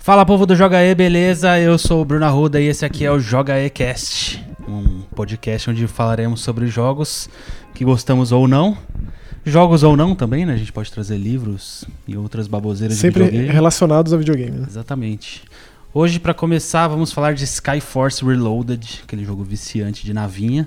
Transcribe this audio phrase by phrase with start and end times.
[0.00, 1.58] Fala povo do Joga E, beleza?
[1.58, 5.70] Eu sou o Bruno Arruda e esse aqui é o Joga E Cast, um podcast
[5.70, 7.28] onde falaremos sobre jogos
[7.74, 8.76] que gostamos ou não,
[9.44, 10.54] jogos ou não também, né?
[10.54, 13.52] A gente pode trazer livros e outras baboseiras Sempre de videogame.
[13.54, 14.52] relacionados a videogame.
[14.58, 14.66] Né?
[14.68, 15.42] Exatamente.
[15.92, 20.66] Hoje, pra começar, vamos falar de Skyforce Reloaded, aquele jogo viciante de navinha.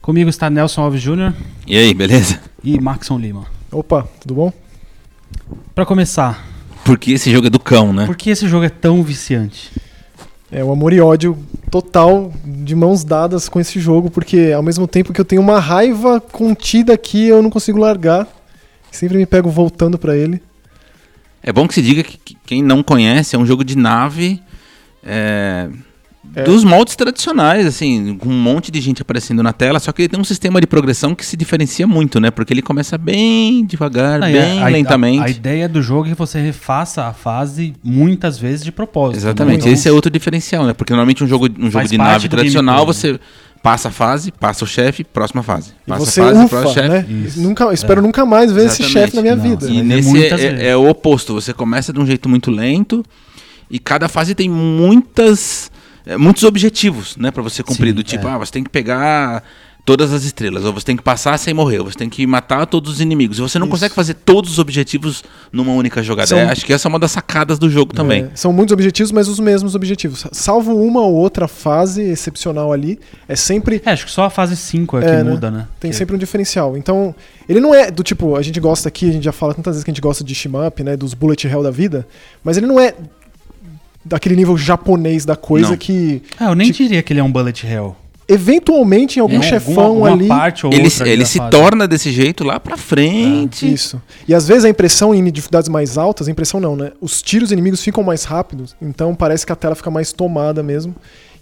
[0.00, 1.32] Comigo está Nelson Alves Jr.
[1.66, 2.40] E aí, beleza?
[2.62, 3.46] e Maxon Lima.
[3.70, 4.52] Opa, tudo bom?
[5.74, 6.44] Pra começar,
[6.84, 8.06] Porque esse jogo é do cão, né?
[8.06, 9.70] por que esse jogo é tão viciante?
[10.50, 11.38] É o amor e ódio
[11.70, 15.58] total de mãos dadas com esse jogo, porque ao mesmo tempo que eu tenho uma
[15.58, 18.28] raiva contida aqui, eu não consigo largar.
[18.90, 20.42] Sempre me pego voltando pra ele.
[21.42, 24.42] É bom que se diga que que quem não conhece é um jogo de nave
[25.04, 25.68] é,
[26.34, 26.44] É.
[26.44, 30.08] dos moldes tradicionais, assim, com um monte de gente aparecendo na tela, só que ele
[30.08, 32.30] tem um sistema de progressão que se diferencia muito, né?
[32.30, 35.20] Porque ele começa bem devagar, e bem a- a- lentamente.
[35.20, 39.18] A, a ideia do jogo é que você refaça a fase muitas vezes de propósito.
[39.18, 39.72] Exatamente, né?
[39.72, 40.72] esse é outro diferencial, né?
[40.72, 43.20] Porque normalmente um jogo, um jogo Faz de nave tradicional, você
[43.62, 45.70] passa a fase, passa o chefe, próxima fase.
[45.86, 47.12] E Passa você a fase, ufa, próximo chefe.
[47.12, 47.30] né?
[47.36, 48.92] Nunca, espero nunca mais ver esse Exatamente.
[48.92, 49.66] chefe na minha Não, vida.
[49.66, 50.40] E Mas é nesse vezes.
[50.60, 51.34] é, é o oposto.
[51.34, 53.04] Você começa de um jeito muito lento
[53.70, 55.71] e cada fase tem muitas, é,
[56.18, 57.88] muitos objetivos, né, para você cumprir.
[57.90, 58.30] Sim, do tipo, é.
[58.30, 59.42] ah, você tem que pegar
[59.84, 62.66] todas as estrelas, ou você tem que passar sem morrer, ou você tem que matar
[62.66, 63.38] todos os inimigos.
[63.38, 63.72] E você não Isso.
[63.72, 66.28] consegue fazer todos os objetivos numa única jogada.
[66.28, 68.22] São- É, acho que essa é uma das sacadas do jogo também.
[68.26, 70.24] É, são muitos objetivos, mas os mesmos objetivos.
[70.30, 74.56] Salvo uma ou outra fase excepcional ali, é sempre É, acho que só a fase
[74.56, 75.24] 5 é, É, que né?
[75.24, 75.66] muda, né?
[75.80, 76.76] Tem Que- sempre um diferencial.
[76.76, 77.12] Então,
[77.48, 79.84] ele não é do tipo, a gente gosta aqui, a gente já fala tantas vezes
[79.84, 82.06] que a gente gosta de shmup, né, dos bullet hell da vida,
[82.44, 82.94] mas ele não é
[84.04, 85.76] daquele nível japonês da coisa Não.
[85.76, 87.96] que Ah, eu nem Tipo- diria que ele é um bullet hell.
[88.28, 91.50] eventualmente em algum É, chefão alguma, alguma ali parte ou Ele, ele se fase.
[91.50, 93.70] torna desse jeito lá pra frente.
[93.70, 94.00] Isso.
[94.26, 96.92] E às vezes a impressão em dificuldades mais altas, a impressão não, né?
[97.00, 100.94] Os tiros inimigos ficam mais rápidos, então parece que a tela fica mais tomada mesmo.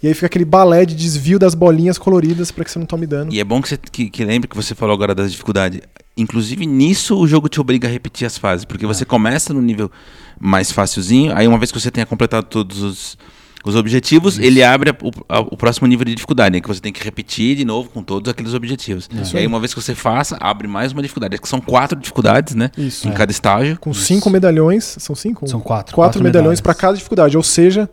[0.03, 3.05] E aí fica aquele balé de desvio das bolinhas coloridas pra que você não tome
[3.05, 3.31] dano.
[3.31, 5.79] E é bom que, você, que, que lembre que você falou agora das dificuldades.
[6.17, 8.65] Inclusive, nisso o jogo te obriga a repetir as fases.
[8.65, 9.89] Porque você começa no nível
[10.39, 13.17] mais facilzinho, aí uma vez que você tenha completado todos os,
[13.63, 16.59] os objetivos, ele abre a- o, a- o próximo nível de dificuldade, né?
[16.61, 19.07] Que você tem que repetir de novo com todos aqueles objetivos.
[19.21, 21.37] Isso e aí, uma vez que você faça, abre mais uma dificuldade.
[21.39, 22.69] Que são quatro dificuldades, né?
[22.77, 23.07] Isso.
[23.07, 23.13] Em É.
[23.13, 23.77] cada estágio.
[23.79, 25.47] Com cinco medalhões, são cinco?
[25.47, 25.95] São quatro.
[25.95, 26.61] quatro, medalhões medalhas.
[26.61, 27.37] pra cada dificuldade.
[27.37, 27.89] Ou seja,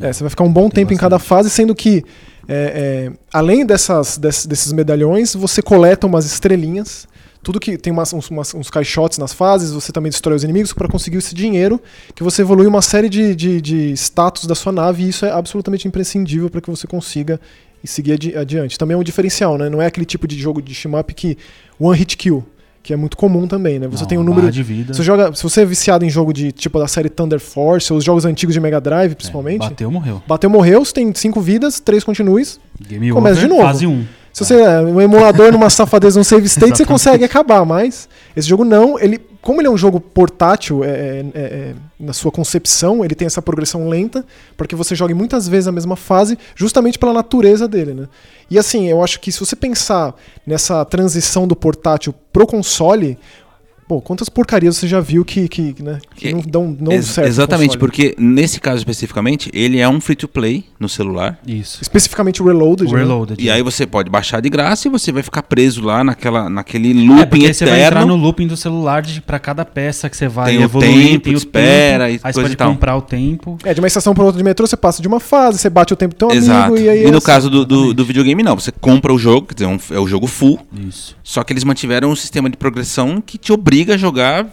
[0.00, 2.02] é, você vai ficar um bom tempo em cada fase, sendo que,
[2.48, 7.06] é, é, além dessas, dess- desses medalhões, você coleta umas estrelinhas.
[7.46, 10.72] Tudo que tem umas- uns, umas- uns caixotes nas fases, você também destrói os inimigos
[10.72, 11.80] para conseguir esse dinheiro,
[12.12, 15.30] que você evolui uma série de, de, de status da sua nave, e isso é
[15.30, 17.40] absolutamente imprescindível para que você consiga
[17.84, 18.76] e seguir adi- adiante.
[18.76, 19.68] Também é um diferencial, né?
[19.68, 21.38] Não é aquele tipo de jogo de shmup que
[21.78, 22.44] one hit kill,
[22.82, 23.86] que é muito comum também, né?
[23.86, 24.92] Você Não, tem um número de vida.
[24.92, 27.98] você joga, se você é viciado em jogo de tipo da série Thunder Force, ou
[28.00, 30.20] os jogos antigos de Mega Drive, É, principalmente, bateu, morreu.
[30.26, 32.58] bateu, morreu, você tem cinco vidas, três continues.
[32.88, 33.62] Game Começa over, de novo.
[33.62, 34.04] Fase 1.
[34.36, 38.46] Se você é um emulador numa safadeza, um save state, você consegue acabar, mas esse
[38.46, 42.30] jogo não, ele, como ele é um jogo portátil, é, é, é, é, na sua
[42.30, 46.38] concepção, ele tem essa progressão lenta, para que você jogue muitas vezes a mesma fase,
[46.54, 48.08] justamente pela natureza dele, né?
[48.50, 50.14] E assim, eu acho que se você pensar
[50.46, 53.18] nessa transição do portátil pro console,
[53.88, 57.06] pô, quantas porcarias você já viu que, que, né, que É, não dão não Ex-
[57.06, 61.38] certo exatamente, porque nesse caso especificamente, ele é um free-to-play no celular.
[61.46, 61.78] Isso.
[61.80, 63.00] Especificamente o Reloaded, O né?
[63.02, 63.42] Reloaded.
[63.42, 66.90] E aí você pode baixar de graça e você vai ficar preso lá naquela, naquele
[66.90, 68.16] é, looping porque aí você vai entrar eterno.
[68.16, 71.24] no looping do celular de, pra cada peça que você vai Tem o evoluir, tempo
[71.24, 73.58] tem o espera tempo, e aí você pode comprar o tempo.
[73.64, 75.92] É, de uma estação para outra de metrô, você passa de uma fase, você bate
[75.92, 76.72] o tempo teu Exato.
[76.72, 77.06] amigo e aí...
[77.06, 78.58] E no assim, caso do, do, do videogame, não.
[78.58, 80.58] Você compra o jogo, quer dizer, um- é o jogo full,
[80.88, 81.16] Isso.
[81.22, 84.46] só que eles mantiveram um sistema de progressão que te obriga a jogar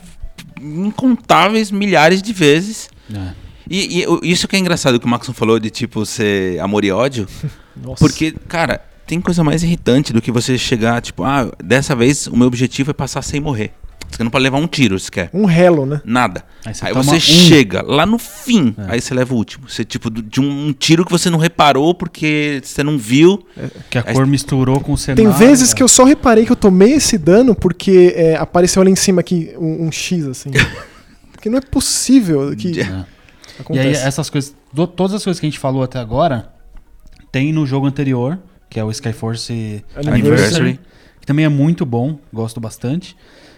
[0.61, 2.89] incontáveis milhares de vezes.
[3.13, 3.31] É.
[3.69, 6.91] E, e isso que é engraçado que o Maxon falou de tipo ser amor e
[6.91, 7.27] ódio.
[7.97, 12.35] Porque, cara, tem coisa mais irritante do que você chegar, tipo, ah, dessa vez o
[12.35, 13.73] meu objetivo é passar sem morrer.
[14.15, 15.29] Você não pode levar um tiro, se quer.
[15.33, 16.01] Um relo, né?
[16.05, 16.43] Nada.
[16.65, 17.19] Aí você Aí você um.
[17.19, 18.93] chega lá no fim, É.
[18.93, 19.67] aí você leva o último.
[19.69, 23.45] Você, tipo, de um, um tiro que você não reparou porque você não viu.
[23.89, 25.23] Que a Aí- cor misturou com o cenário.
[25.31, 25.75] Tem vezes é.
[25.75, 29.21] que eu só reparei que eu tomei esse dano porque é, apareceu ali em cima
[29.21, 30.51] aqui um, um X, assim.
[31.31, 32.83] porque não é possível que É.
[32.83, 33.05] E aí,
[33.59, 34.03] acontece.
[34.07, 36.51] essas coisas, do- todas as coisas que a gente falou até agora,
[37.31, 38.39] tem no jogo anterior,
[38.69, 40.21] que é o Skyforce Anniversary.
[40.21, 40.79] Anniversary,
[41.21, 43.15] que também é muito bom, gosto bastante.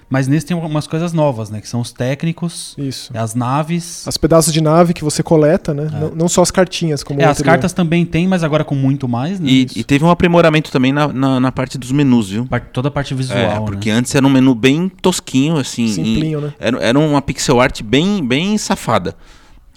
[0.09, 1.59] Mas nesse tem umas coisas novas, né?
[1.59, 3.11] Que são os técnicos, Isso.
[3.15, 4.07] as naves.
[4.07, 5.89] As pedaços de nave que você coleta, né?
[5.91, 5.99] É.
[5.99, 9.07] Não, não só as cartinhas, como É, as cartas também tem, mas agora com muito
[9.07, 9.49] mais, né?
[9.49, 12.47] E, e teve um aprimoramento também na, na, na parte dos menus, viu?
[12.71, 13.65] Toda a parte visual, É, né?
[13.65, 15.87] porque antes era um menu bem tosquinho, assim.
[15.87, 16.53] Simplinho, e né?
[16.59, 19.15] Era, era uma pixel art bem, bem safada.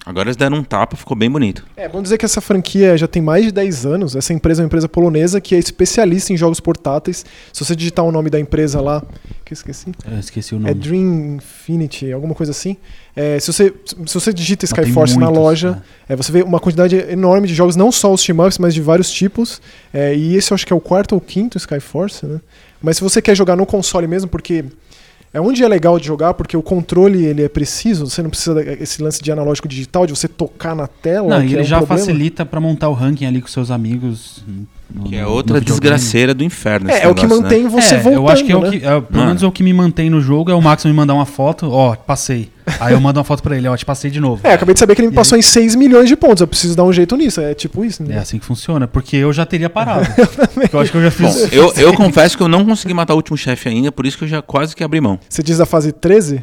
[0.06, 1.66] Agora eles deram um tapa, ficou bem bonito.
[1.76, 4.16] É, vamos dizer que essa franquia já tem mais de 10 anos.
[4.16, 7.26] Essa empresa é uma empresa polonesa que é especialista em jogos portáteis.
[7.52, 9.02] Se você digitar o nome da empresa lá,
[9.44, 9.92] que eu esqueci.
[10.10, 10.74] Eu esqueci o É nome.
[10.74, 12.76] Dream Infinity, alguma coisa assim.
[13.14, 13.74] É, se, você,
[14.06, 15.82] se você digita Skyforce na loja, né?
[16.10, 19.10] é, você vê uma quantidade enorme de jogos, não só os team-ups, mas de vários
[19.10, 19.60] tipos.
[19.92, 22.40] É, e esse eu acho que é o quarto ou quinto Skyforce, né?
[22.80, 24.64] Mas se você quer jogar no console mesmo, porque
[25.32, 28.54] é onde é legal de jogar, porque o controle ele é preciso, você não precisa
[28.54, 31.28] desse lance de analógico digital, de você tocar na tela.
[31.38, 32.00] Não, e que ele é um já problema.
[32.00, 34.42] facilita pra montar o ranking ali com seus amigos.
[34.90, 36.88] no- Que é outra desgraceira do inferno.
[36.90, 37.34] esse É, é o que né?
[37.34, 38.14] mantém você é, voltando.
[38.22, 38.70] eu acho que é o né?
[38.70, 39.26] que, é, pelo Mano.
[39.26, 41.70] menos é o que me mantém no jogo, é o Max me mandar uma foto,
[41.70, 42.48] ó, passei.
[42.80, 44.40] Aí eu mando uma foto pra ele, ó, te passei de novo.
[44.44, 46.40] É, acabei de saber que ele me passou em 6 milhões de pontos.
[46.40, 47.40] Eu preciso dar um jeito nisso.
[47.40, 48.18] É tipo isso, É né?
[48.18, 50.06] assim que funciona, porque eu já teria parado.
[50.72, 51.52] Eu acho que eu já Bom, fiz.
[51.52, 54.24] eu, eu confesso que eu não consegui matar o último chefe ainda, por isso que
[54.24, 55.18] eu já quase que abri mão.
[55.28, 56.42] Você diz a fase 13?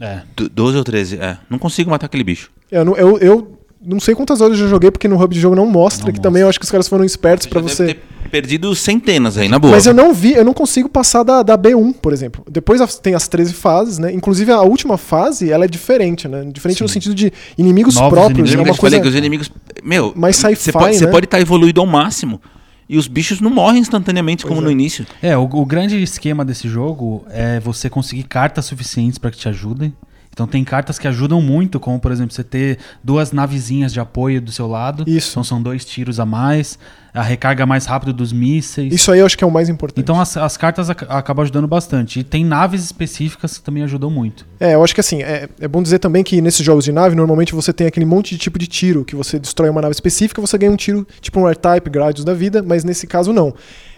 [0.00, 0.20] É.
[0.36, 1.36] Do- 12 ou 13, é.
[1.48, 2.50] Não consigo matar aquele bicho.
[2.70, 5.40] Eu não, eu, eu não sei quantas horas eu já joguei, porque no hub de
[5.40, 6.22] jogo não mostra, Não que mostra.
[6.22, 7.86] também eu acho que os caras foram espertos pra Já você.
[7.86, 7.94] deve
[8.24, 9.72] ter perdido centenas aí, na boa.
[9.74, 12.44] Mas eu não vi, eu não consigo passar da, da B1, por exemplo.
[12.50, 14.12] Depois tem as 13 fases, né?
[14.12, 16.44] Inclusive a última fase, ela é diferente, né?
[16.52, 16.94] Diferente no Sim.
[16.94, 18.38] sentido de inimigos Novos próprios.
[18.50, 18.54] inimigos.
[18.54, 19.02] É uma eu te falei coisa...
[19.02, 19.50] que os inimigos.
[19.82, 20.92] Meu, mais sci-fi, você pode né?
[20.98, 22.40] Você pode estar evoluído ao máximo.
[22.88, 24.72] E os bichos não morrem instantaneamente como Pois no é.
[24.72, 25.06] início.
[25.22, 29.48] É, o, o grande esquema desse jogo é você conseguir cartas suficientes pra que te
[29.48, 29.94] ajudem.
[30.32, 34.40] Então tem cartas que ajudam muito, como por exemplo, você ter duas navezinhas de apoio
[34.40, 35.04] do seu lado.
[35.06, 35.32] Isso.
[35.32, 36.78] Então são dois tiros a mais,
[37.12, 38.94] a recarga mais rápido dos mísseis.
[38.94, 40.02] Isso aí eu acho que é o mais importante.
[40.02, 42.20] Então as, as cartas ac- acabam ajudando bastante.
[42.20, 44.46] E tem naves específicas que também ajudam muito.
[44.58, 47.14] É, eu acho que assim, é, é bom dizer também que nesses jogos de nave,
[47.14, 50.40] normalmente você tem aquele monte de tipo de tiro, que você destrói uma nave específica,
[50.40, 53.52] você ganha um tiro, tipo um R-Type, Gradius da vida, mas nesse caso não.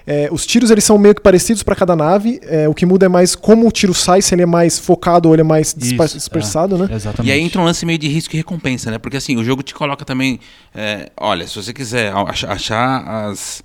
[0.07, 3.07] É, os tiros eles são meio que parecidos para cada nave, é, o que muda
[3.07, 5.75] é mais como o tiro sai, se ele é mais focado ou ele é mais
[5.75, 6.89] dispa- Isso, dispersado, né?
[6.95, 7.31] Exatamente.
[7.31, 8.99] E aí entra um lance meio de risco e recompensa, né?
[8.99, 10.39] Porque assim, o jogo te coloca também.
[10.75, 13.63] é, olha, se você quiser ach- achar as,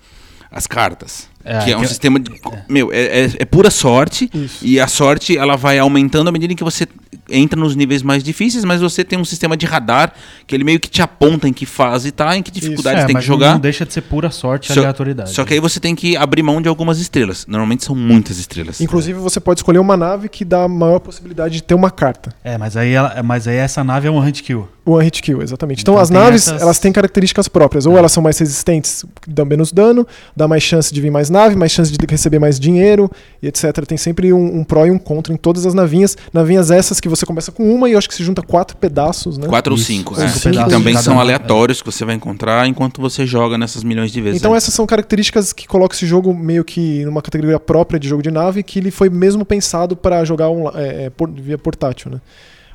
[0.50, 1.28] as cartas.
[1.44, 2.30] É, que é um que- sistema de.
[2.68, 4.30] Meu, é, é- é pura sorte.
[4.34, 4.66] Isso.
[4.66, 6.86] E a sorte ela vai aumentando à medida em que você
[7.32, 10.14] entra nos níveis mais difíceis, mas você tem um sistema de radar
[10.48, 13.08] que ele meio que te aponta em que fase tá, em que dificuldade É, você
[13.08, 13.54] tem mas que jogar.
[13.54, 15.30] não deixa de ser pura sorte e Só- aleatoriedade.
[15.32, 17.46] Só que aí você tem que abrir mão de algumas estrelas.
[17.48, 18.82] Normalmente são muitas estrelas.
[18.82, 22.34] Inclusive você pode escolher uma nave que dá a maior possibilidade de ter uma carta.
[22.44, 24.68] É, mas aí, ela, mas aí essa nave é um hunt kill.
[24.86, 25.82] One hit kill, exatamente.
[25.84, 27.86] Então, Então as naves, essas- elas têm características próprias.
[27.86, 28.00] Ou É.
[28.00, 30.06] elas são mais resistentes, dão menos dano,
[30.36, 33.10] dá mais chance de vir mais nave, mais chance de receber mais dinheiro,
[33.42, 33.86] e etc.
[33.88, 36.18] Tem sempre um, um pró e um contra em todas as navinhas.
[36.34, 39.38] Navinhas essas que você começa com uma e eu acho que se junta quatro pedaços,
[39.38, 39.48] né?
[39.48, 40.16] Quatro ou Isso, cinco.
[40.16, 43.58] cinco é, pedaços que de também são aleatórios que você vai encontrar enquanto você joga
[43.58, 44.40] nessas milhões de vezes.
[44.40, 44.58] Então aí.
[44.58, 48.32] essas são características que colocam esse jogo meio que numa categoria própria de jogo de
[48.32, 52.22] nave, que ele foi mesmo pensado para jogar onla- é, é, por- via portátil, né?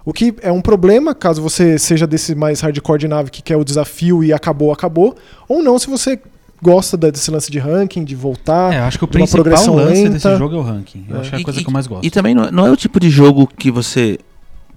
[0.07, 3.57] O que é um problema caso você seja desse mais hardcore de nave que quer
[3.57, 5.17] o desafio e acabou, acabou,
[5.49, 6.21] ou não se você
[6.64, 8.72] gosta da- desse lance de ranking, de voltar.
[8.72, 10.11] É, eu acho que o principal progressão lance lenta.
[10.14, 11.05] desse jogo é o ranking.
[11.08, 11.20] Eu É.
[11.20, 12.05] acho que é a E- coisa e- que eu mais gosto.
[12.06, 14.19] E também não, não é o tipo de jogo que você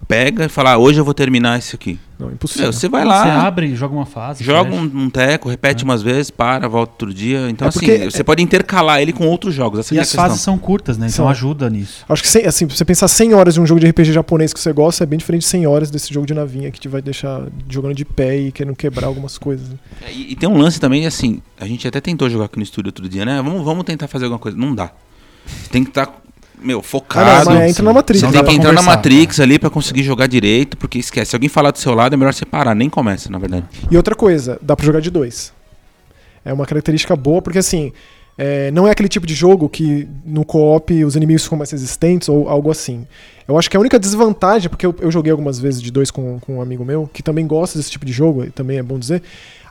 [0.07, 1.97] pega e fala, ah, hoje eu vou terminar isso aqui.
[2.19, 2.63] Não, impossível.
[2.63, 4.43] Meu, você vai Você lá, abre, joga uma fase.
[4.43, 7.47] joga um, um teco, repete umas vezes, para, volta outro dia.
[7.49, 9.79] Então, É assim, você pode intercalar ele com outros jogos.
[9.79, 11.05] Essa E é a as fases são curtas, né?
[11.07, 11.29] Então São.
[11.29, 12.03] ajuda nisso.
[12.09, 14.59] Acho que, assim, se você pensar 100 horas de um jogo de RPG japonês que
[14.59, 17.01] você gosta, é bem diferente de 100 horas desse jogo de navinha que te vai
[17.01, 19.69] deixar jogando de pé e querendo quebrar algumas coisas.
[19.69, 19.75] né?
[20.01, 22.63] É, E, e tem um lance também, assim, a gente até tentou jogar aqui no
[22.63, 23.42] estúdio outro dia, né?
[23.44, 24.57] Vamos, vamos tentar fazer alguma coisa.
[24.57, 24.92] Não dá.
[25.45, 26.11] Você tem que estar,
[26.61, 27.49] meu, Ah, focado.
[27.49, 28.19] não, mas entra na Matrix.
[28.19, 31.31] Você Não tem que entrar na Matrix ali pra conseguir jogar direito, porque esquece.
[31.31, 33.66] Se alguém falar do seu lado, é melhor você parar, nem começa, na verdade.
[33.92, 35.54] E outra coisa, dá pra jogar de dois.
[36.44, 37.92] É uma característica boa, porque assim,
[38.37, 42.29] é, não é aquele tipo de jogo que no co-op os inimigos ficam mais resistentes
[42.29, 43.06] ou algo assim.
[43.47, 46.37] Eu acho que a única desvantagem, porque eu, eu joguei algumas vezes de dois com,
[46.39, 48.99] com um amigo meu, que também gosta desse tipo de jogo, e também é bom
[48.99, 49.23] dizer.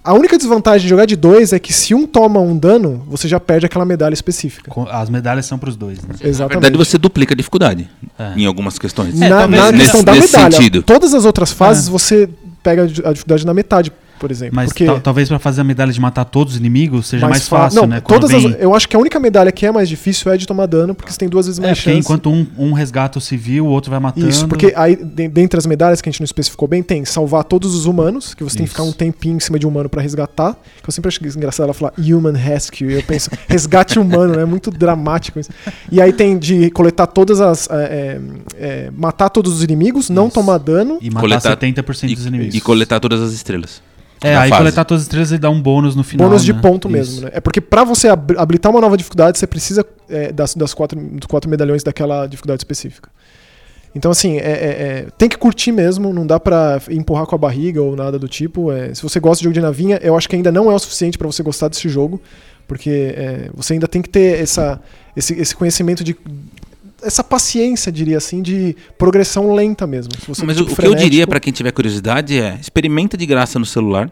[0.02, 3.26] A única desvantagem de jogar de dois é que se um toma um dano, você
[3.28, 4.73] já perde aquela medalha específica.
[4.90, 6.14] As medalhas são pros dois, né?
[6.20, 6.52] Na Exatamente.
[6.62, 8.32] verdade, você duplica a dificuldade É.
[8.37, 9.20] em algumas questões.
[9.20, 10.52] É, na, na nesse- questão da nesse medalha.
[10.56, 10.82] sentido.
[10.82, 11.90] Todas as outras fases É.
[11.90, 12.28] você
[12.62, 14.54] pega a dificuldade na metade, por exemplo.
[14.56, 17.49] Mas porque tal- talvez pra fazer a medalha de matar todos os inimigos seja mais,
[17.49, 18.00] fa- fácil, não, né?
[18.00, 20.46] Quando Todas as- eu acho que a única medalha que é mais difícil é de
[20.46, 22.00] tomar dano, porque você tem duas vezes É, mais porque chance.
[22.00, 24.28] enquanto um, um resgata o civil, o outro vai matando.
[24.28, 27.44] Isso, porque aí, de- dentre as medalhas que a gente não especificou bem, tem salvar
[27.44, 28.92] todos os humanos, que você tem que ficar Isso.
[28.92, 30.54] um tempinho em cima de um humano pra resgatar.
[30.82, 32.87] Que eu sempre acho engraçado ela falar human rescue.
[32.87, 34.42] E eu penso, resgate humano, né?
[34.42, 35.50] É muito dramático isso.
[35.90, 37.68] E aí tem de coletar todas as.
[37.70, 38.20] é, é,
[38.58, 40.35] é, matar todos os inimigos, não Isso.
[40.35, 40.99] tomar dano.
[41.00, 42.54] E matar Coletar- 70% dos E, inimigos.
[42.54, 43.82] e coletar todas as estrelas.
[44.25, 44.61] É, aí fase.
[44.62, 46.26] coletar todas as estrelas e dar um bônus no final.
[46.28, 46.61] bônus de né?
[46.61, 46.96] ponto Isso.
[46.96, 47.30] mesmo, né?
[47.35, 50.99] É porque pra você ab- habilitar uma nova dificuldade, você precisa é, das, das quatro,
[50.99, 53.11] dos quatro medalhões daquela dificuldade específica.
[53.94, 57.38] Então, assim, é, é- é- tem que curtir mesmo, não dá pra empurrar com a
[57.38, 58.70] barriga ou nada do tipo.
[58.70, 60.78] É, se você gosta de jogo de navinha, eu acho que ainda não é o
[60.78, 62.20] suficiente pra você gostar desse jogo,
[62.68, 64.80] porque é, você ainda tem que ter essa,
[65.16, 66.14] esse, esse conhecimento de.
[67.03, 70.12] Essa paciência, diria assim, de progressão lenta mesmo.
[70.21, 72.38] Se você é Mas tipo o, o que eu diria frenético- pra quem tiver curiosidade
[72.38, 74.11] é experimenta de graça no celular,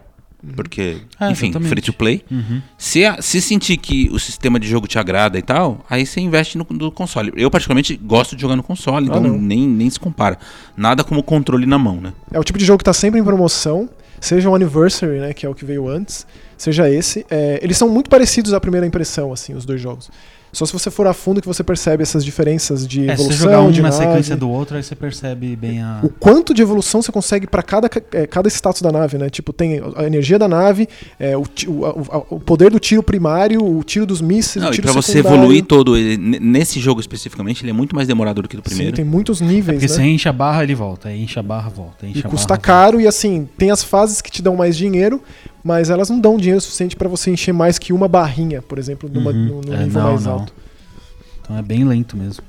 [0.55, 1.69] porque, É, enfim, exatamente.
[1.69, 2.23] free to play.
[2.29, 2.61] Uhum.
[2.77, 6.57] Se, se sentir que o sistema de jogo te agrada e tal, aí você investe
[6.57, 7.33] no, no console.
[7.35, 9.37] Eu, particularmente, gosto de jogar no console, Ah, então não.
[9.39, 10.37] nem, nem se compara.
[10.77, 12.13] Nada como controle na mão, né?
[12.31, 13.89] É o tipo de jogo que tá sempre em promoção,
[14.21, 17.25] seja o Anniversary, né, que é o que veio antes, seja esse.
[17.31, 20.11] É, eles são muito parecidos à primeira impressão, assim, os dois jogos.
[20.55, 23.23] Só se você for a fundo que você percebe essas diferenças de É, se você
[23.23, 24.03] evolução, jogar um de na nave.
[24.03, 25.99] sequência do outro, aí você percebe bem a.
[26.01, 29.29] O quanto de evolução você consegue para cada, ca- é, cada status da nave, né?
[29.29, 30.87] Tipo, tem a energia da nave,
[31.19, 34.73] é, o, o, a- o poder do tiro primário, o tiro dos mísseis, Não, o
[34.73, 35.37] e tiro pra você secundário.
[35.39, 38.69] evoluir todo, ele- nesse jogo especificamente, ele é muito mais demorado do que do Sim,
[38.69, 38.95] primeiro.
[38.95, 39.93] tem muitos É níveis, porque né?
[39.93, 41.09] você enche a barra, ele volta.
[41.09, 42.07] Aí enche a barra, volta.
[42.07, 44.77] Enche E a custa barra, caro e assim, tem as fases que te dão mais
[44.77, 45.21] dinheiro,
[45.65, 49.09] mas elas não dão dinheiro suficiente para você encher mais que uma barrinha, por exemplo,
[49.11, 49.45] numa, Uhum.
[49.45, 50.33] no, no É, nível não, mais não.
[50.33, 50.53] alto.
[51.41, 52.43] Então é bem lento mesmo.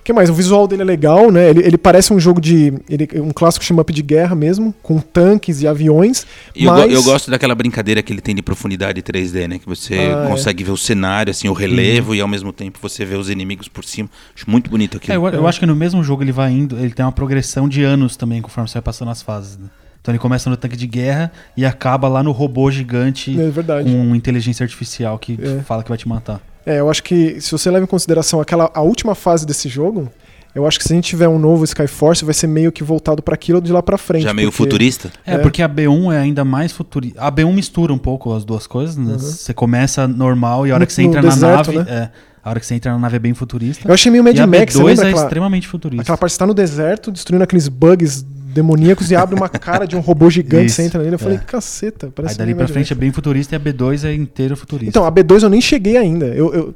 [0.00, 0.30] O que mais?
[0.30, 1.50] O visual dele é legal, né?
[1.50, 2.72] Ele, ele parece um jogo de.
[2.88, 6.24] Ele, um clássico shmup de guerra mesmo, com tanques e aviões.
[6.56, 6.90] E eu, mas...
[6.90, 9.58] eu gosto daquela brincadeira que ele tem de profundidade 3D, né?
[9.58, 10.28] Que você Ah, é.
[10.28, 13.68] consegue ver o cenário, assim, o relevo e ao mesmo tempo você vê os inimigos
[13.68, 14.08] por cima.
[14.34, 15.28] Acho muito bonito É, aquilo.
[15.28, 17.82] eu, eu acho que no mesmo jogo ele vai indo, ele tem uma progressão de
[17.82, 19.58] anos também, conforme você vai passando as fases.
[19.58, 19.66] né?
[20.08, 23.90] Então ele começa no tanque de guerra e acaba lá no robô gigante É verdade.
[23.90, 25.60] com inteligência artificial que É.
[25.60, 26.40] fala que vai te matar.
[26.64, 30.10] É, eu acho que se você leva em consideração aquela a última fase desse jogo,
[30.54, 33.22] eu acho que se a gente tiver um novo Skyforce, vai ser meio que voltado
[33.22, 34.22] para aquilo de lá para frente.
[34.22, 35.10] Já meio porque- futurista.
[35.26, 35.38] É, É.
[35.38, 37.20] porque a B1 é ainda mais futurista.
[37.20, 39.12] A B1 mistura um pouco as duas coisas, né?
[39.12, 39.18] Uhum.
[39.18, 41.90] Você começa normal e a hora No- que você entra na deserto, nave.
[41.90, 41.96] né?
[42.04, 42.10] É,
[42.42, 43.86] a hora que você entra na nave é bem futurista.
[43.86, 46.00] Eu achei meio Mad e a Max, você B2 lembra é aquela, extremamente futurista.
[46.00, 48.24] aquela parte que você tá no deserto, destruindo aqueles bugs
[48.54, 51.36] demoníacos e abre uma cara de um robô gigante, Isso, você entra nele, eu falei,
[51.36, 51.40] é.
[51.40, 54.56] caceta, Aí parece dali meio pra frente é bem futurista e a B2 é inteiro
[54.56, 54.88] futurista.
[54.90, 56.26] Então, a B2 eu nem cheguei ainda.
[56.26, 56.74] Eu, eu-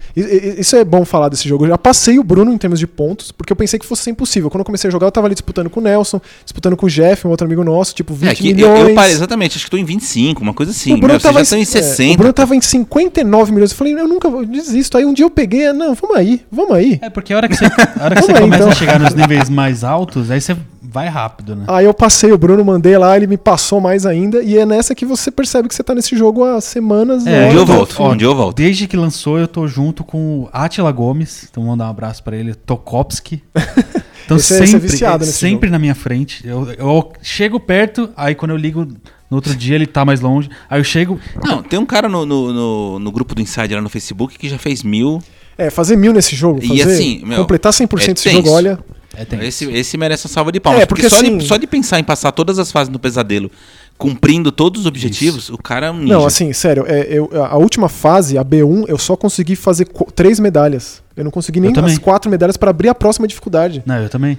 [0.59, 1.65] isso é bom falar desse jogo.
[1.65, 4.51] Eu já passei o Bruno em termos de pontos, porque eu pensei que fosse impossível.
[4.51, 6.89] Quando eu comecei a jogar, eu tava ali disputando com o Nelson, disputando com o
[6.89, 8.89] Jeff, um outro amigo nosso, tipo 20 É, que eu, milhões.
[8.91, 10.93] eu parei, exatamente, acho que tô em 25, uma coisa assim.
[10.95, 11.21] o Bruno né?
[11.21, 12.13] Tava em é, 60.
[12.15, 13.71] o Bruno tava em 59 milhões.
[13.71, 14.97] Eu falei, eu nunca vou, desisto.
[14.99, 16.99] Aí um dia eu peguei, ah, não, vamos aí, vamos aí.
[17.03, 18.73] É, porque a hora que você, a hora que você aí, começa então.
[18.73, 20.57] a chegar nos níveis mais altos, aí você
[20.93, 21.65] vai rápido, né?
[21.69, 24.43] Aí eu passei o Bruno, mandei lá, ele me passou mais ainda.
[24.43, 27.27] E é nessa que você percebe que você tá nesse jogo há semanas.
[27.27, 28.57] É, Um dia eu volto, um dia eu volto.
[28.57, 31.47] Desde que lançou, eu tô junto com o Atila Gomes.
[31.51, 32.55] Então, vou mandar um abraço pra ele.
[32.55, 33.43] Tokopski.
[34.25, 36.47] Então, Esse é- esse é sempre, viciado nesse sempre na minha frente.
[36.47, 40.49] Eu, eu chego perto, aí quando eu ligo no outro dia, ele tá mais longe.
[40.71, 41.19] Aí eu chego.
[41.45, 44.49] Não, tem um cara no, no, no- no grupo do Insider lá no Facebook que
[44.49, 45.21] já fez mil.
[45.59, 48.79] É, fazer mil nesse jogo, E fazer, assim, meu, completar 100% é desse jogo, olha.
[49.15, 49.41] É, tem.
[49.45, 50.83] Esse, esse merece uma salva de palmas.
[50.83, 52.99] É, porque porque só, assim- de, só de pensar em passar todas as fases do
[52.99, 53.51] pesadelo,
[53.99, 56.15] cumprindo todos os objetivos, o cara é um ninja.
[56.15, 60.41] Não, assim, sério, é, eu, a última fase, a B1, eu só consegui fazer três
[60.41, 61.03] medalhas.
[61.17, 63.83] Eu não consegui nem as quatro medalhas pra abrir a próxima dificuldade.
[63.85, 64.39] Não, eu também.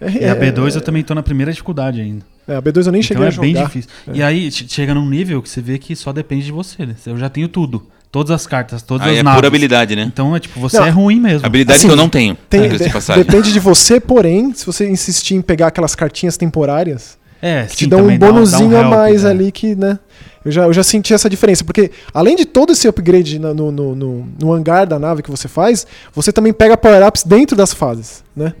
[0.00, 2.24] É, E a é, B2 eu também tô na primeira dificuldade ainda.
[2.46, 3.46] é, a B2 eu nem Então cheguei é a jogar.
[3.52, 3.90] bem difícil.
[4.12, 6.94] E aí che- chega num nível que você vê que só depende de você, né?
[7.06, 7.86] Eu já tenho tudo.
[8.14, 9.38] Todas as cartas, todas Aí as é naves.
[9.38, 10.02] pura habilidade, né?
[10.02, 11.44] Então é tipo, você Não, é ruim mesmo.
[11.44, 12.36] Habilidade Assim, que eu não tenho.
[12.48, 17.18] Tem- diga-se de depende de você, porém, se você insistir em pegar aquelas cartinhas temporárias,
[17.42, 19.30] É, que sim, te dão um também dá dá bonuzinho a mais né?
[19.30, 19.98] ali que, né?
[20.44, 23.72] Eu já, eu já senti essa diferença, porque além de todo esse upgrade no, no,
[23.72, 28.22] no, no hangar da nave que você faz, você também pega power-ups dentro das fases,
[28.36, 28.52] né?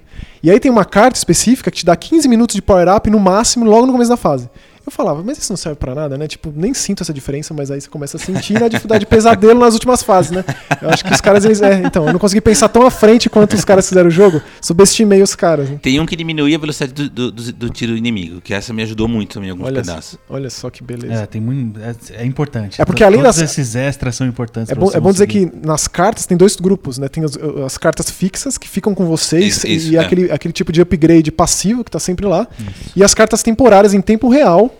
[0.42, 3.64] E aí tem uma carta específica que te dá 15 minutos de power-up no máximo
[3.66, 4.50] logo no começo da fase.
[4.86, 6.28] Eu falava, mas isso não serve pra nada, né?
[6.28, 9.58] Tipo, nem sinto essa diferença, mas aí você começa a sentir na dificuldade de pesadelo
[9.58, 10.44] nas últimas fases, né?
[10.82, 11.62] Eu acho que os caras, eles.
[11.62, 14.42] É, então, eu não consegui pensar tão à frente quanto os caras fizeram o jogo,
[14.60, 15.70] subestimei os caras.
[15.70, 15.78] né?
[15.80, 18.82] Tem um que diminuía a velocidade do, do, do- do tiro inimigo, que essa me
[18.82, 20.18] ajudou muito também em alguns Olha, pedaços.
[20.28, 21.14] olha só que beleza.
[21.22, 21.80] É, tem muito.
[21.80, 22.80] É, é importante.
[22.80, 24.70] É porque além Todos das- esses extras são importantes.
[24.70, 27.08] É bom, é bom dizer que nas cartas tem dois grupos, né?
[27.08, 30.00] Tem as, as cartas fixas que ficam com vocês Isso, isso, e é.
[30.00, 32.46] aquele, aquele tipo de upgrade passivo que tá sempre lá.
[32.94, 34.73] E as cartas temporárias em tempo real.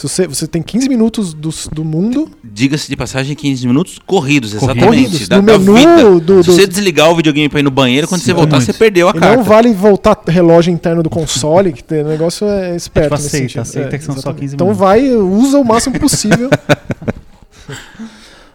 [0.00, 2.30] Se você, você tem 15 minutos do, do mundo.
[2.42, 4.86] Diga-se de passagem, 15 minutos corridos, exatamente.
[4.86, 6.20] Corridos, da, no da menu vida.
[6.20, 8.60] do- Se do- você desligar o videogame pra ir no banheiro, quando Sim, você voltar,
[8.62, 9.36] você perdeu a E carta.
[9.36, 13.10] não vale voltar relógio interno do console, que tem- o negócio é esperto.
[13.10, 13.60] tipo, nesse aceita, sentido.
[13.60, 14.40] aceita que são só exatamente.
[14.40, 14.80] 15 Então minutos.
[14.86, 16.48] vai, usa o máximo possível.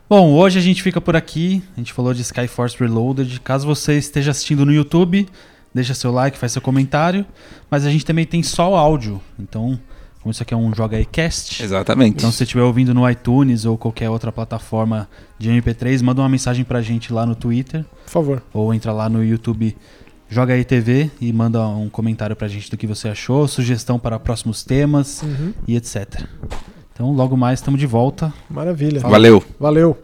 [0.10, 1.64] Bom, hoje a gente fica por aqui.
[1.76, 3.40] A gente falou de Skyforce Reloaded.
[3.42, 5.28] Caso você esteja assistindo no YouTube,
[5.74, 7.26] deixa seu like, faz seu comentário.
[7.70, 9.20] Mas a gente também tem só o áudio.
[9.40, 9.80] Então,
[10.26, 11.62] como isso aqui é um Joga aí Cast.
[11.62, 12.16] Exatamente.
[12.18, 16.28] Então, se você estiver ouvindo no iTunes ou qualquer outra plataforma de MP3, manda uma
[16.28, 17.86] mensagem pra gente lá no Twitter.
[18.06, 18.44] Por favor.
[18.52, 19.78] Ou entra lá no YouTube
[20.28, 24.18] Joga aí TV e manda um comentário pra gente do que você achou, sugestão para
[24.18, 25.54] próximos temas Uhum.
[25.68, 26.24] e etc.
[26.92, 28.34] Então, logo mais estamos de volta.
[28.50, 29.02] Maravilha.
[29.02, 29.44] Valeu.
[29.60, 29.96] Valeu.